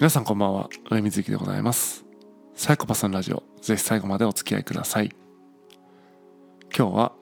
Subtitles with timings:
[0.00, 0.70] 皆さんこんばんは。
[0.90, 2.06] 上水幸でございます。
[2.54, 3.42] サイコパスのラジオ。
[3.60, 5.14] ぜひ最後までお付き合いください。
[6.74, 7.12] 今日は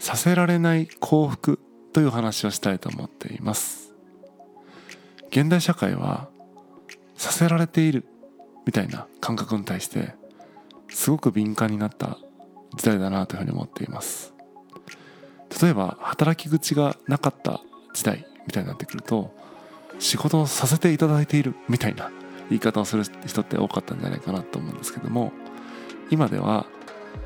[0.00, 1.60] させられない幸福
[1.92, 3.94] という話をしたいと思っています。
[5.28, 6.28] 現代社会は
[7.14, 8.04] させられている
[8.66, 10.16] みたいな感覚に対して
[10.88, 12.18] すごく敏感になった
[12.74, 14.34] 時代だなというふうに思っています。
[15.62, 17.60] 例えば働き口がなかった
[17.94, 19.32] 時代みたいになってくると
[19.98, 22.10] 仕事をさせていただいているみたいな
[22.48, 25.32] 言い方をする人って多かったんじゃないかなと思うんですけども
[26.10, 26.66] 今では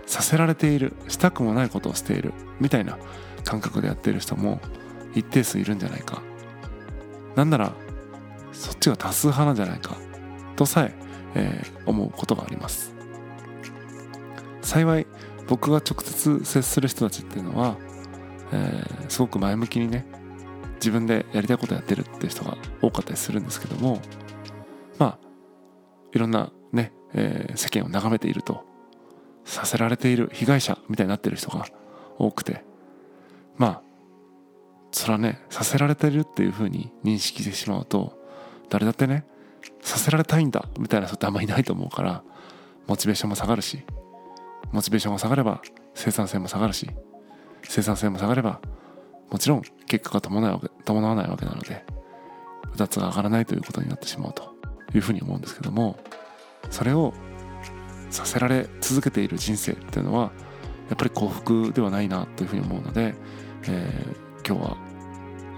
[0.06, 2.98] させられているしたくもないことをしているみたいな
[3.44, 4.60] 感覚でやっている人も
[5.14, 6.22] 一定数いるんじゃないか。
[7.36, 7.72] なんなら
[8.52, 9.96] そっちが多数派なんじゃないか。
[10.56, 10.94] とさえ
[11.34, 12.94] えー、思うことがあります。
[14.60, 15.06] 幸い
[15.48, 17.76] 僕が直接接する人たちっていうのは、
[18.52, 20.06] えー、すごく前向きにね
[20.82, 24.02] 自分でやりたいことやってるって人が多かったりするんですけども
[24.98, 25.18] まあ
[26.12, 28.64] いろんなね、えー、世間を眺めていると
[29.44, 31.66] させられている被害者みたいになってる人が
[32.18, 32.64] 多くて
[33.56, 33.82] まあ
[34.90, 38.18] それはねさせられてるっていうふうに認識してしまうと
[38.68, 39.24] 誰だってね
[39.82, 42.24] させられたいんだみたいな人ってあんまりいないと思うから
[42.88, 43.84] モチベーションも下がるし
[44.72, 45.62] モチベーションが下がれば
[45.94, 46.90] 生産性も下がるし
[47.62, 48.60] 生産性も下がれば
[49.32, 51.84] もちろん結果が伴わ伴わないわけなので
[52.74, 54.54] うだつが上がらないということになってしまうと
[54.94, 55.98] いうふうに思うんですけども
[56.70, 57.14] それを
[58.10, 60.32] させられ続けている人生っていうのは
[60.88, 63.14] やっぱり幸福ではないなというふうに思うので、
[63.66, 64.76] えー、今日は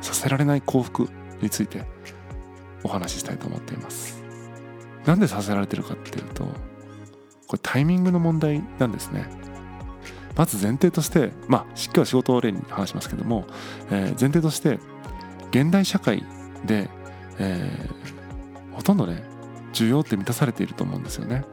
[0.01, 1.09] させられない幸福
[1.43, 1.85] について
[2.85, 4.23] お話ししたいと思っています。
[5.05, 6.45] なんでさせられてるかっていうと
[7.47, 9.44] これタイミングの問題なんですね。
[10.37, 13.47] まず前提としてまあ今日は仕事を例に話しますけども、
[13.91, 14.79] えー、前提として
[15.51, 16.25] 現代社会
[16.67, 16.91] で、
[17.39, 19.25] えー、ほとんどね
[19.73, 21.45] 需要って満たされていると思うんですよね、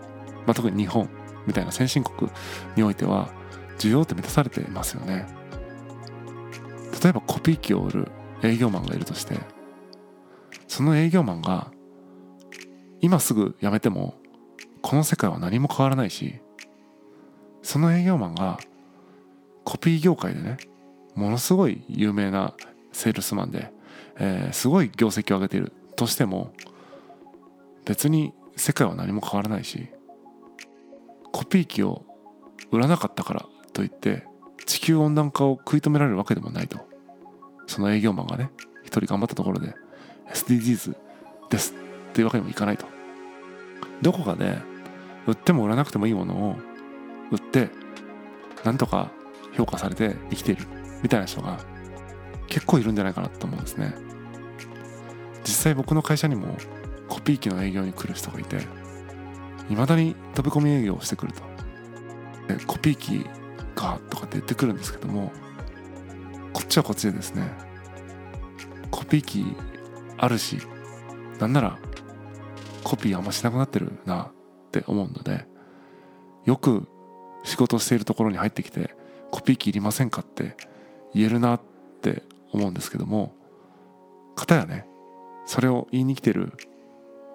[0.46, 1.10] まあ、特に日本
[1.46, 2.32] みたいな先進国
[2.76, 3.30] においては
[3.78, 5.26] 需要って満たされていますよね。
[7.02, 8.12] 例えばコピー機を売る
[8.44, 9.40] 営業マンがいるとして
[10.68, 11.72] その営業マンが
[13.00, 14.16] 今すぐ辞めても
[14.82, 16.40] この世界は何も変わらないし
[17.64, 18.60] その営業マンが
[19.64, 20.58] コピー業界でね
[21.16, 22.54] ものすごい有名な
[22.92, 23.72] セールスマンで、
[24.18, 26.54] えー、すごい業績を上げているとしても
[27.86, 29.90] 別に世界は何も変わらないし
[31.32, 32.06] コピー機を
[32.72, 34.26] 売らなかったからといって
[34.66, 36.80] 地球温暖化を食い止められるわけでもないと。
[37.68, 38.52] その営業マンがね
[38.84, 39.74] 一人頑張ったところで
[40.34, 40.96] SDGs
[41.50, 42.86] ですっていうわけにもいかないと。
[44.02, 44.58] どこかで
[45.28, 46.56] 売っても売らなくてもいいものを
[47.32, 47.70] 売って
[48.64, 49.12] なんとか
[49.54, 50.66] 評価されて生きている
[51.04, 51.60] みたいな人が
[52.48, 53.94] 結構いるんじゃないかなと思うんですね。
[55.44, 56.56] 実際僕の会社にも
[57.08, 58.58] コピー機の営業に来る人がいて
[59.70, 61.42] いまだに飛び込み営業をしてくると。
[62.48, 63.26] でコピー機
[63.76, 65.32] がとかって言ってくるんですけども
[66.54, 67.50] こっちはこっちでですね
[68.90, 69.46] コピー機
[70.18, 70.58] あるし
[71.40, 71.80] なんなら
[72.84, 74.32] コピーあんましなくなってるな
[74.68, 75.46] って思うので
[76.46, 76.88] よく
[77.44, 78.96] 仕事しているところに入ってきて
[79.32, 80.56] コピー機いりませんかって
[81.14, 81.62] 言えるなっ
[82.02, 83.34] て思うんですけども
[84.36, 84.86] 方やね
[85.46, 86.54] それを言いに来てる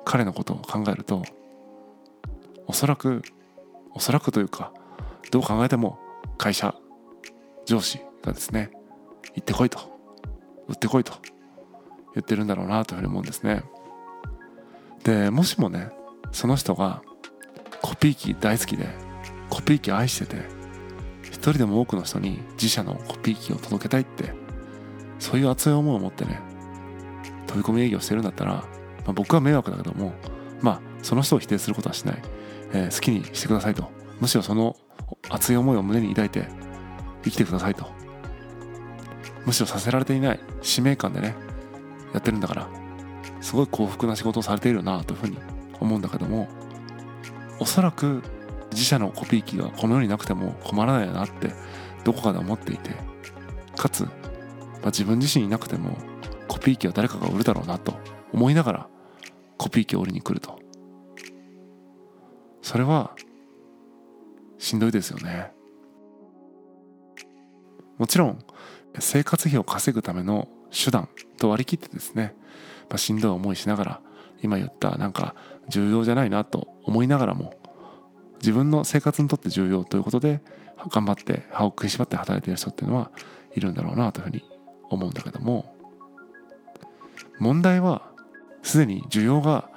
[0.05, 1.23] 彼のことを考えると
[2.67, 3.23] おそらく
[3.93, 4.73] おそらくというか
[5.31, 5.99] どう考えても
[6.39, 6.75] 会社
[7.65, 8.71] 上司がですね
[9.34, 9.78] 行ってこいと
[10.69, 11.13] 売ってこいと
[12.15, 13.63] 言ってるんだろうなというふうに思うんですね。
[15.05, 15.91] でもしもね
[16.33, 17.03] その人が
[17.83, 18.87] コピー機大好きで
[19.51, 20.56] コピー機愛してて
[21.53, 24.33] 人でも多くの人に自社のコピー機を届けたいって
[25.19, 26.41] そういう熱い思いを持ってね
[27.47, 28.65] 飛び込み営業してるんだったら、ま
[29.09, 30.12] あ、僕は迷惑だけども
[30.61, 32.23] まあその人を否定することはしない、
[32.73, 33.91] えー、好きにしてくださいと。
[34.21, 34.77] むしろその
[35.29, 36.49] 熱い思いを胸に抱いて
[37.23, 37.87] 生きてくださいと。
[39.45, 41.37] むしろさせられていない使命感でね
[42.13, 42.69] やってるんだから
[43.41, 45.39] すごい幸福な仕事をされているなというふうに
[45.81, 46.48] 思うんだけども
[47.60, 48.22] おそらく
[48.77, 51.51] 自社のコピー機がこの世になくても困らないなって
[52.05, 52.91] どこかで思っていて
[53.75, 55.97] かつ、まあ、自分自身いなくても
[56.47, 57.95] コピー機は誰かが売るだろうなと
[58.34, 58.89] 思いながら
[59.57, 60.61] コピー機を売りに来ると。
[62.61, 63.17] それは
[64.59, 65.53] しんどいですよね。
[67.97, 68.45] もちろん
[68.99, 71.09] 生活費を稼ぐための手段
[71.39, 72.34] と割り切ってですね、
[72.91, 74.01] まあ、しんどい思いしながら
[74.43, 75.34] 今言ったなんか
[75.69, 77.55] 重要じゃないなと思いながらも
[78.38, 80.41] 自分の生活にとって重要ということで
[80.91, 83.10] 頑張って歯を食いしばって働いている人っていうのは
[83.54, 84.44] いるんだろうなというふうに
[84.91, 85.74] 思うんだけども
[87.38, 88.03] 問題は
[88.62, 89.68] すでに需要が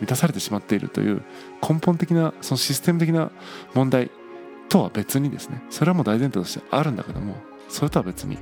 [0.00, 1.22] 満満たされてしまっているという
[1.62, 3.30] 根本的なそのシステム的な
[3.74, 4.10] 問題
[4.68, 7.36] とは別にですねそれはもう大前提としてあるんだけども
[7.68, 8.38] それとは別に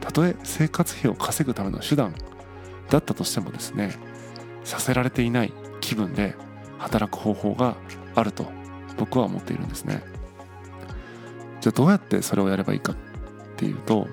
[0.00, 2.14] たとえ生活費を稼ぐための手段
[2.90, 3.94] だったとしてもですね
[4.64, 6.34] させられていない気分で
[6.78, 7.76] 働く方法が
[8.14, 8.46] あると
[8.98, 10.02] 僕は思っているんですね。
[11.60, 12.96] じゃあどうやってそれをやればいいかっ
[13.56, 14.06] ていうと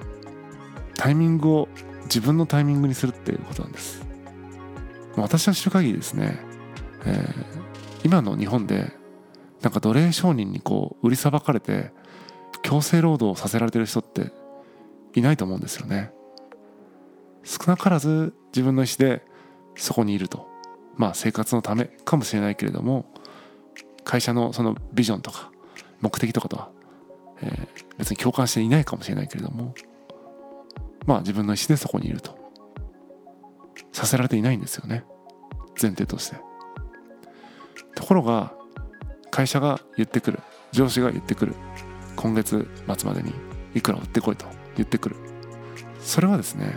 [0.95, 1.67] タイミングを
[2.05, 4.05] 自分のタイミングにするっていうことなんです。
[5.15, 6.39] 私は知る限りですね、
[7.05, 8.91] えー、今の日本で
[9.61, 11.91] なんか奴隷商人にこう売りさばかれて
[12.63, 14.31] 強制労働をさせられてる人って
[15.13, 16.11] いないと思うんですよね。
[17.43, 19.23] 少なからず自分の意思で
[19.75, 20.47] そこにいると。
[20.97, 23.05] まあ生活のためかもしれないけれども
[24.05, 25.51] 会社のそのビジョンとか
[25.99, 26.69] 目的とかとは、
[27.41, 27.67] えー、
[27.97, 29.73] 別に共感していないかもしれないけれども
[31.05, 32.45] まあ自分の意思でそこにいると。
[33.91, 35.05] させられていないんですよね。
[35.81, 36.37] 前提として。
[37.95, 38.53] ところが
[39.31, 40.39] 会社が言ってくる。
[40.71, 41.55] 上司が言ってくる。
[42.15, 42.67] 今月
[42.99, 43.31] 末までに
[43.73, 44.45] いくら売ってこいと。
[44.75, 45.15] 言ってくる。
[46.01, 46.75] それはですね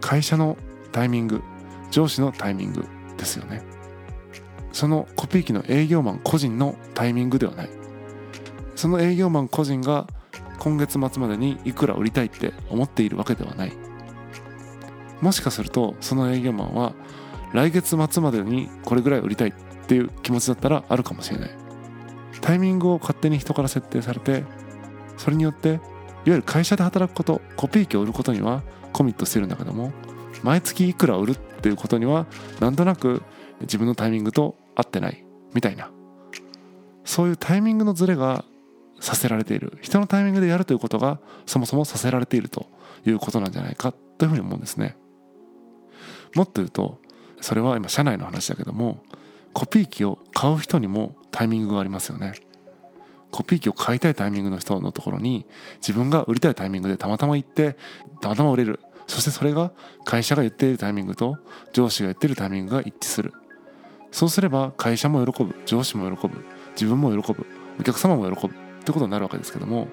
[0.00, 0.56] 会社の
[0.92, 1.42] タイミング
[1.90, 2.84] 上司のタイミング
[3.16, 3.62] ですよね。
[4.72, 7.70] そのコピー機の営業マン個人のタイミングではない。
[8.74, 10.06] その営業マン個人が
[10.58, 13.72] 今月末までにいくら売りたいって思っているわけではない。
[15.20, 16.94] もしかするとその営業マンは
[17.52, 19.52] 来月末までにこれぐらい売りたいっ
[19.86, 21.50] ていう気持ちだったらあるかもしれない。
[22.40, 24.44] タイミングを勝手に人から設定されて
[25.16, 25.80] それによっていわ
[26.26, 29.92] ゆる会社で働くことコピー機を売ることにはコミットしてるんだけども
[30.42, 32.26] 毎月いくら売るっていうことには
[32.60, 33.22] なんとなく
[33.60, 35.24] 自分のタイミングと合ってない？
[35.54, 35.90] みたいな。
[37.04, 38.44] そういうタイミングのズレが
[39.00, 39.78] させられている。
[39.82, 42.66] 人のタイミングでやるということがそもそもさせられていると
[43.04, 44.96] いうことなんじゃないかというふうに思うんですね。
[46.34, 47.00] もっと言うと
[47.40, 49.02] それは今社内の話だけども
[49.52, 52.34] コピー機を買う人にもタイミングがありますよね。
[53.30, 55.46] コピー機を買いたいタイミングの人のところに
[55.76, 57.76] 自分が売りたいタイミングでたまたま行って
[58.20, 58.80] たまたま売れる。
[59.08, 59.72] そしてそれが
[60.04, 61.36] 会社が言っているタイミングと
[61.72, 63.34] 上司が言っているタイミングが一致する。
[64.12, 67.46] そうすれば会社も喜ぶ上司も喜ぶ自分も喜ぶ
[67.80, 69.88] お客様も喜ぶってことになるわけですけども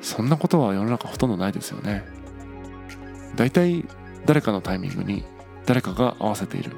[0.00, 2.04] そんなことは世の中ほとんどないですよね。
[3.34, 3.84] 大体
[4.26, 5.24] 誰かのタイミングに
[5.66, 6.76] 誰かが合わせている。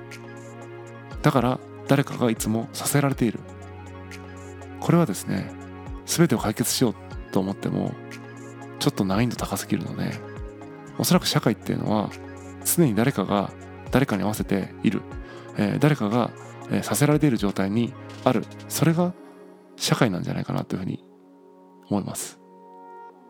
[1.23, 3.41] だから誰かがいつもさせられている。
[4.81, 5.53] これはですね
[6.07, 6.95] 全てを解決しよう
[7.33, 7.93] と思っても
[8.79, 10.13] ちょっと難易度高すぎるので
[10.99, 12.11] おそらく社会っていうのは
[12.65, 13.53] 常に誰かが
[13.91, 15.03] 誰かに合わせている、
[15.57, 16.31] えー、誰かが、
[16.71, 17.93] えー、させられている状態に
[18.25, 18.45] ある。
[18.69, 19.13] それが
[19.77, 21.05] 社会なんじゃないかなというふうに
[21.89, 22.39] 思います。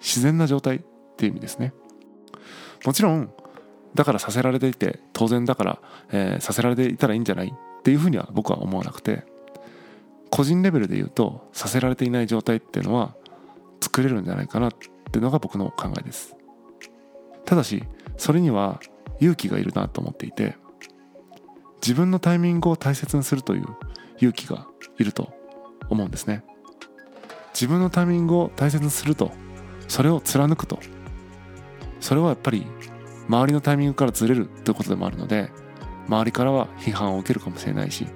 [0.01, 0.81] 自然な状態っ
[1.17, 1.73] ていう意味ですね。
[2.85, 3.33] もちろん
[3.95, 5.79] だからさせられていて当然だから、
[6.11, 9.25] えー、させられていたらいいんじゃないっていうふうには僕は思わなくて
[10.31, 13.15] 個人レベルで言うとさせられていない状態っていうのは
[13.81, 16.37] 作れるんじゃないかなっていうのが僕の考えです。
[17.45, 17.83] ただし
[18.17, 18.81] それには
[19.19, 20.57] 勇気がいるなと思っていて
[21.81, 23.67] 自分のタイミングを大切にするという
[24.19, 24.67] 勇気が
[24.99, 25.33] いると
[25.89, 26.45] 思うんですね。
[27.53, 29.33] 自分のタイミングを大切にすると
[29.89, 30.79] それを貫くと
[32.01, 32.67] それはやっぱり
[33.29, 35.51] 周りのタイミングからずれるということでもあるので
[36.07, 38.07] 周りからは批判を受けるかもしれないし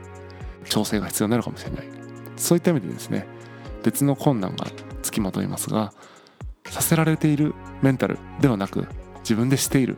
[0.68, 1.88] 調整が必要になるかもしれない。
[2.36, 3.26] そういった意味でですね
[3.82, 4.66] 別の困難が
[5.02, 5.92] つきまといますが
[6.66, 8.86] させられているメンタルではなく
[9.20, 9.96] 自分でしている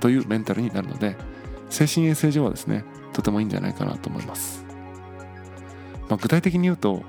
[0.00, 1.16] というメンタルになるので
[1.70, 2.84] 精神衛生上はですね
[3.18, 4.64] とてもいいんじゃないかなと思います、
[6.08, 7.02] まあ、具体的に言うと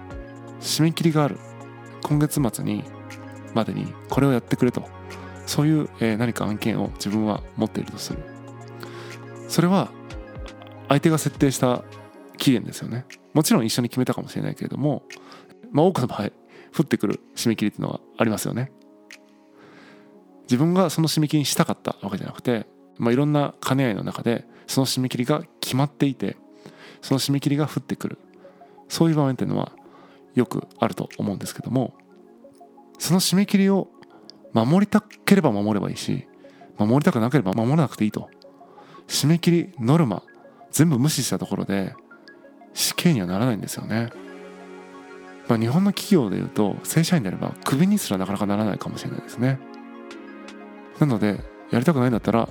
[0.60, 1.38] 締め切りがある。
[2.04, 2.84] 今月末に
[3.54, 4.84] までにこれをやってくれと。
[5.46, 8.20] そういう、え何か案件を自分は持っているとする。
[9.48, 9.90] それは
[10.88, 11.84] 相手が設定した
[12.38, 13.06] 期限ですよね。
[13.34, 15.04] もちろん一緒に決めたかもしれないけれども、
[15.72, 16.30] まあ、多くの場合
[16.78, 18.72] 降ってくる締め切りっていうのはありますよね。
[20.44, 26.38] 自分がその締め切りにしたかったわけじゃなくて、まあ、いろんな兼ね合いの中でその締め切りが決まっていて
[27.02, 28.20] その締め切りが降ってくる。
[28.88, 29.72] そういう場面っていうのは
[30.36, 31.94] よくあると思うんですけども
[32.98, 33.88] その締め切りを
[34.52, 36.28] 守りたければ守ればいいし
[36.78, 38.30] 守りたくなければ守らなくていいと。
[39.08, 40.24] 締め切りノルマ
[40.72, 41.96] 全部無視したところで
[42.74, 44.10] 死刑にはならないんですよね、
[45.48, 49.60] まあ、日本の企業でいうと正社員であればクビにすらなかなかならないかもしれないですね。
[51.00, 51.40] なので
[51.72, 52.48] やりたくないんだったら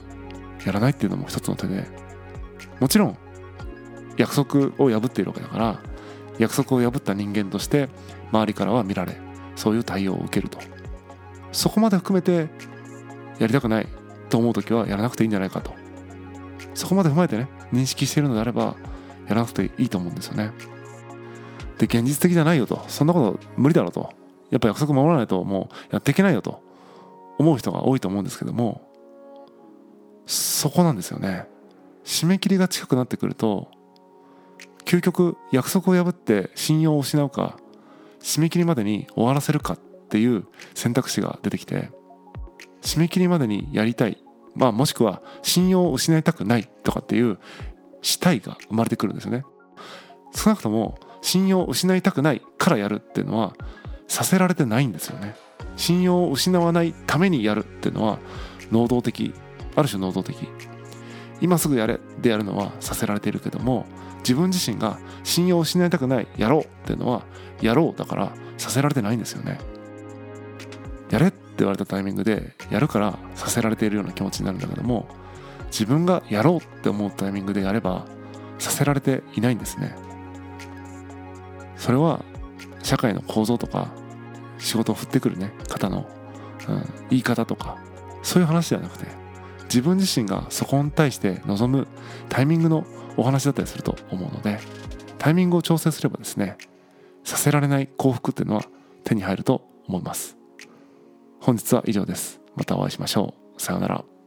[0.67, 1.87] やらないっていうのも一つの手で
[2.81, 3.19] もちろん
[4.17, 5.81] 約束を破っているわけだから
[6.39, 7.89] 約束を破った人間として
[8.31, 9.17] 周りからは見られ
[9.57, 10.59] そういう対応を受けると。
[11.51, 12.49] そこまで含めて
[13.39, 13.89] やりたくない
[14.29, 15.73] と思う時はやらなくていいんじゃないかと。
[16.75, 18.77] そこまで踏まえてね認識しているのであれば
[19.27, 20.53] やらなくていいと思うんですよね。
[21.79, 22.85] で現実的じゃないよと。
[22.89, 24.13] そんなこと無理だろうと。
[24.51, 26.63] やっぱ約束守らないともうやっていけないよと
[27.39, 28.81] 思う人が多いと思うんですけども
[30.27, 31.47] そこなんですよね。
[32.09, 33.69] 締め切りが近くなってくると
[34.87, 37.59] 究極約束を破って信用を失うか
[38.21, 41.91] 締め切りまでに終わらせるかっていう選択肢が出てきて
[42.81, 44.17] 締め切りまでにやりたい、
[44.55, 47.39] まあ、もしくは信用を失いたくないとかっていう
[48.01, 49.45] 死体が生まれてくるんですよね。
[50.35, 53.55] 少なくとも信用を失いたくないからやるっていうのは
[54.07, 55.37] させられてないんですよね。
[55.77, 58.19] 信用を失わないためにやるっていうのは
[58.73, 59.35] 能動的
[59.77, 60.49] ある種能動的。
[61.41, 63.87] 今すぐやれでやるのはさせられているけども
[64.19, 67.23] 自分自身が信用を失いたくないやろうっていうのは
[67.61, 69.59] やろうだからさせられてないんですよね。
[71.11, 75.09] やれって言われたタイミングでやるからさせられているような気持ちになるんだけども
[75.71, 78.05] 自分がやろうって思うタイミングでやれば
[78.59, 79.95] させられていないんですね。
[81.77, 82.25] それは
[82.83, 83.93] 社会の構造とか
[84.59, 86.09] 仕事を振ってくるね方の、
[86.69, 87.79] うん、言い方とか
[88.23, 89.07] そういう話ではなくて
[89.69, 91.87] 自分自身がそこに対して望む
[92.29, 92.85] タイミングの
[93.17, 94.59] お話だったりすると思うので
[95.19, 96.57] タイミングを調整すればですね
[97.25, 98.65] させられない幸福っていうのは
[99.05, 100.37] 手に入ると思います。
[101.41, 102.41] 本日は以上です。
[102.57, 103.63] またお会いしましょう。
[103.63, 104.18] さようなら。